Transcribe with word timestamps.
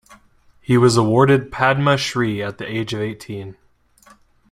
He 0.61 0.79
was 0.79 0.97
awarded 0.97 1.51
Padma 1.51 1.95
Shri 1.95 2.41
at 2.41 2.57
the 2.57 2.65
age 2.67 2.91
of 2.91 3.01
eighteen. 3.01 3.55